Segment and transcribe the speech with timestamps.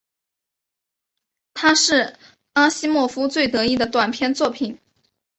[1.53, 2.17] 它是
[2.53, 4.79] 阿西莫夫最得意的短篇作品。